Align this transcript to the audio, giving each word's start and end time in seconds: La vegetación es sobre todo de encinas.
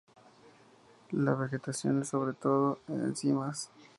La 1.11 1.35
vegetación 1.35 2.01
es 2.01 2.09
sobre 2.09 2.33
todo 2.33 2.79
de 2.87 2.95
encinas. 3.03 3.69